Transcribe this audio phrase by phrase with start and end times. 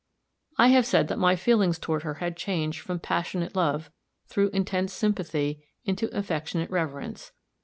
[0.57, 3.91] I have said that my feelings toward her had changed from passionate love,
[4.25, 7.31] through intense sympathy, into affectionate reverence.